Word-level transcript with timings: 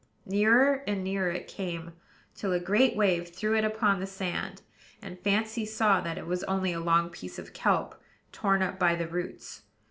Nearer 0.25 0.83
and 0.87 1.03
nearer 1.03 1.29
it 1.29 1.47
came, 1.47 1.93
till 2.33 2.53
a 2.53 2.59
great 2.59 2.95
wave 2.95 3.29
threw 3.29 3.55
it 3.55 3.63
upon 3.63 3.99
the 3.99 4.07
sand; 4.07 4.63
and 4.99 5.19
Fancy 5.19 5.63
saw 5.63 6.01
that 6.01 6.17
it 6.17 6.25
was 6.25 6.43
only 6.45 6.73
a 6.73 6.79
long 6.79 7.11
piece 7.11 7.37
of 7.37 7.53
kelp, 7.53 8.01
torn 8.31 8.63
up 8.63 8.79
by 8.79 8.95
the 8.95 9.07
roots. 9.07 9.61